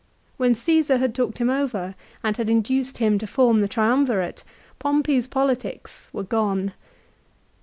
When 0.37 0.55
Csesar 0.55 0.97
had 0.97 1.13
talked 1.13 1.37
him 1.37 1.51
over, 1.51 1.93
and 2.23 2.35
had 2.37 2.49
induced 2.49 2.97
him 2.97 3.19
to 3.19 3.27
form 3.27 3.61
the 3.61 3.67
Trium 3.67 4.03
virate, 4.07 4.41
Pompey's 4.79 5.27
politics 5.27 6.09
were 6.11 6.23
gone. 6.23 6.73